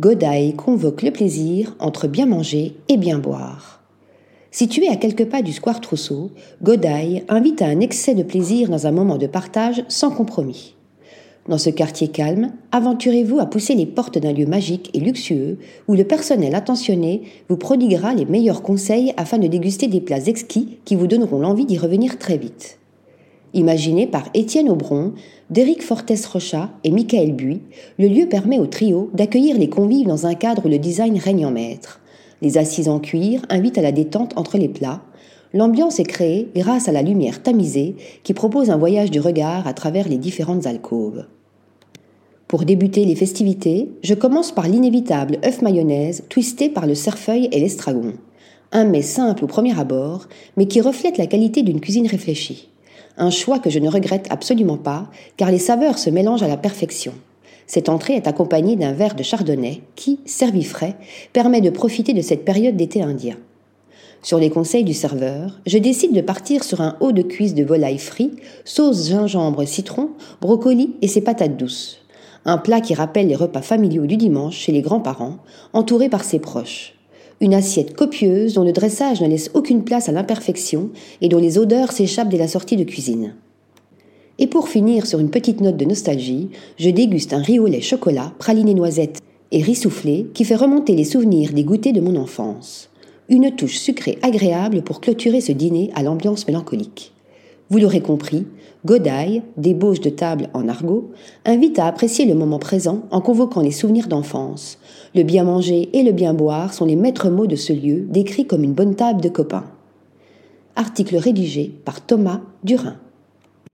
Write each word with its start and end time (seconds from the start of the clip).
Godaï 0.00 0.54
convoque 0.54 1.02
le 1.02 1.10
plaisir 1.10 1.76
entre 1.78 2.08
bien 2.08 2.24
manger 2.24 2.74
et 2.88 2.96
bien 2.96 3.18
boire. 3.18 3.82
Situé 4.50 4.88
à 4.88 4.96
quelques 4.96 5.26
pas 5.26 5.42
du 5.42 5.52
square 5.52 5.82
Trousseau, 5.82 6.30
Godaï 6.62 7.22
invite 7.28 7.60
à 7.60 7.66
un 7.66 7.80
excès 7.80 8.14
de 8.14 8.22
plaisir 8.22 8.70
dans 8.70 8.86
un 8.86 8.92
moment 8.92 9.18
de 9.18 9.26
partage 9.26 9.84
sans 9.88 10.10
compromis. 10.10 10.74
Dans 11.50 11.58
ce 11.58 11.68
quartier 11.68 12.08
calme, 12.08 12.52
aventurez-vous 12.72 13.40
à 13.40 13.44
pousser 13.44 13.74
les 13.74 13.84
portes 13.84 14.16
d'un 14.16 14.32
lieu 14.32 14.46
magique 14.46 14.88
et 14.94 15.00
luxueux 15.00 15.58
où 15.86 15.94
le 15.94 16.04
personnel 16.04 16.54
attentionné 16.54 17.24
vous 17.50 17.58
prodiguera 17.58 18.14
les 18.14 18.24
meilleurs 18.24 18.62
conseils 18.62 19.12
afin 19.18 19.36
de 19.36 19.48
déguster 19.48 19.86
des 19.86 20.00
plats 20.00 20.28
exquis 20.28 20.78
qui 20.86 20.96
vous 20.96 21.08
donneront 21.08 21.40
l'envie 21.40 21.66
d'y 21.66 21.76
revenir 21.76 22.16
très 22.16 22.38
vite. 22.38 22.78
Imaginé 23.52 24.06
par 24.06 24.28
Étienne 24.32 24.70
Aubron, 24.70 25.12
Déric 25.50 25.82
Fortes 25.82 26.24
Rocha 26.32 26.70
et 26.84 26.92
Michael 26.92 27.32
Buis, 27.32 27.62
le 27.98 28.06
lieu 28.06 28.28
permet 28.28 28.60
au 28.60 28.66
trio 28.66 29.10
d'accueillir 29.12 29.58
les 29.58 29.68
convives 29.68 30.06
dans 30.06 30.26
un 30.26 30.34
cadre 30.34 30.66
où 30.66 30.68
le 30.68 30.78
design 30.78 31.18
règne 31.18 31.46
en 31.46 31.50
maître. 31.50 32.00
Les 32.42 32.58
assises 32.58 32.88
en 32.88 33.00
cuir 33.00 33.44
invitent 33.48 33.78
à 33.78 33.82
la 33.82 33.90
détente 33.90 34.34
entre 34.36 34.56
les 34.56 34.68
plats. 34.68 35.02
L'ambiance 35.52 35.98
est 35.98 36.04
créée 36.04 36.48
grâce 36.54 36.88
à 36.88 36.92
la 36.92 37.02
lumière 37.02 37.42
tamisée 37.42 37.96
qui 38.22 38.34
propose 38.34 38.70
un 38.70 38.76
voyage 38.76 39.10
du 39.10 39.18
regard 39.18 39.66
à 39.66 39.74
travers 39.74 40.08
les 40.08 40.18
différentes 40.18 40.66
alcôves. 40.66 41.26
Pour 42.46 42.64
débuter 42.64 43.04
les 43.04 43.16
festivités, 43.16 43.88
je 44.04 44.14
commence 44.14 44.52
par 44.52 44.68
l'inévitable 44.68 45.38
œuf 45.44 45.60
mayonnaise 45.60 46.22
twisté 46.28 46.68
par 46.68 46.86
le 46.86 46.94
cerfeuil 46.94 47.48
et 47.50 47.58
l'estragon. 47.58 48.12
Un 48.70 48.84
mets 48.84 49.02
simple 49.02 49.44
au 49.44 49.48
premier 49.48 49.76
abord, 49.76 50.28
mais 50.56 50.66
qui 50.66 50.80
reflète 50.80 51.18
la 51.18 51.26
qualité 51.26 51.62
d'une 51.64 51.80
cuisine 51.80 52.06
réfléchie. 52.06 52.68
Un 53.20 53.30
choix 53.30 53.60
que 53.60 53.70
je 53.70 53.78
ne 53.78 53.88
regrette 53.88 54.26
absolument 54.30 54.76
pas, 54.76 55.08
car 55.36 55.52
les 55.52 55.58
saveurs 55.58 55.98
se 55.98 56.10
mélangent 56.10 56.42
à 56.42 56.48
la 56.48 56.56
perfection. 56.56 57.12
Cette 57.68 57.88
entrée 57.88 58.14
est 58.14 58.26
accompagnée 58.26 58.74
d'un 58.74 58.92
verre 58.92 59.14
de 59.14 59.22
chardonnay 59.22 59.82
qui, 59.94 60.18
servi 60.24 60.64
frais, 60.64 60.96
permet 61.32 61.60
de 61.60 61.70
profiter 61.70 62.14
de 62.14 62.22
cette 62.22 62.44
période 62.44 62.76
d'été 62.76 63.00
indien. 63.00 63.36
Sur 64.22 64.38
les 64.38 64.50
conseils 64.50 64.82
du 64.82 64.94
serveur, 64.94 65.60
je 65.66 65.78
décide 65.78 66.12
de 66.12 66.20
partir 66.20 66.64
sur 66.64 66.80
un 66.80 66.96
haut 66.98 67.12
de 67.12 67.22
cuisse 67.22 67.54
de 67.54 67.62
volaille 67.62 67.98
frit, 67.98 68.32
sauce 68.64 69.08
gingembre 69.08 69.64
citron, 69.64 70.10
brocoli 70.40 70.96
et 71.00 71.06
ses 71.06 71.20
patates 71.20 71.56
douces 71.56 72.00
un 72.44 72.58
plat 72.58 72.80
qui 72.80 72.94
rappelle 72.94 73.28
les 73.28 73.36
repas 73.36 73.62
familiaux 73.62 74.06
du 74.06 74.16
dimanche 74.16 74.56
chez 74.56 74.72
les 74.72 74.82
grands-parents, 74.82 75.36
entouré 75.72 76.08
par 76.08 76.24
ses 76.24 76.38
proches. 76.38 76.94
Une 77.42 77.54
assiette 77.54 77.96
copieuse 77.96 78.52
dont 78.52 78.64
le 78.64 78.72
dressage 78.72 79.22
ne 79.22 79.26
laisse 79.26 79.50
aucune 79.54 79.82
place 79.82 80.10
à 80.10 80.12
l'imperfection 80.12 80.90
et 81.22 81.30
dont 81.30 81.38
les 81.38 81.56
odeurs 81.56 81.90
s'échappent 81.90 82.28
dès 82.28 82.36
la 82.36 82.48
sortie 82.48 82.76
de 82.76 82.84
cuisine. 82.84 83.34
Et 84.38 84.46
pour 84.46 84.68
finir 84.68 85.06
sur 85.06 85.20
une 85.20 85.30
petite 85.30 85.62
note 85.62 85.78
de 85.78 85.86
nostalgie, 85.86 86.50
je 86.78 86.90
déguste 86.90 87.32
un 87.32 87.40
riz 87.40 87.58
au 87.58 87.66
lait 87.66 87.80
chocolat, 87.80 88.34
praliné 88.38 88.74
noisette 88.74 89.20
et 89.52 89.62
riz 89.62 89.74
soufflé 89.74 90.26
qui 90.34 90.44
fait 90.44 90.54
remonter 90.54 90.94
les 90.94 91.04
souvenirs 91.04 91.54
des 91.54 91.64
goûters 91.64 91.94
de 91.94 92.00
mon 92.00 92.16
enfance. 92.16 92.90
Une 93.30 93.54
touche 93.56 93.78
sucrée 93.78 94.18
agréable 94.20 94.82
pour 94.82 95.00
clôturer 95.00 95.40
ce 95.40 95.52
dîner 95.52 95.90
à 95.94 96.02
l'ambiance 96.02 96.46
mélancolique. 96.46 97.14
Vous 97.70 97.78
l'aurez 97.78 98.00
compris, 98.00 98.46
Godaille, 98.84 99.42
débauche 99.56 100.00
de 100.00 100.10
table 100.10 100.48
en 100.54 100.68
argot, 100.68 101.12
invite 101.44 101.78
à 101.78 101.86
apprécier 101.86 102.26
le 102.26 102.34
moment 102.34 102.58
présent 102.58 103.02
en 103.12 103.20
convoquant 103.20 103.60
les 103.60 103.70
souvenirs 103.70 104.08
d'enfance. 104.08 104.78
Le 105.14 105.22
bien 105.22 105.44
manger 105.44 105.88
et 105.92 106.02
le 106.02 106.10
bien 106.10 106.34
boire 106.34 106.74
sont 106.74 106.84
les 106.84 106.96
maîtres 106.96 107.30
mots 107.30 107.46
de 107.46 107.56
ce 107.56 107.72
lieu, 107.72 108.06
décrit 108.08 108.46
comme 108.46 108.64
une 108.64 108.72
bonne 108.72 108.96
table 108.96 109.20
de 109.20 109.28
copains. 109.28 109.66
Article 110.74 111.16
rédigé 111.16 111.72
par 111.84 112.04
Thomas 112.04 112.40
Durin. 112.64 112.96